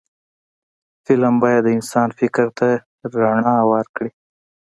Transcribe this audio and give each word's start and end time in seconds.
فلم 1.05 1.33
باید 1.43 1.61
د 1.65 1.67
انسان 1.77 2.09
فکر 2.19 2.45
ته 2.57 2.69
رڼا 3.13 3.57
ورکړي 3.71 4.09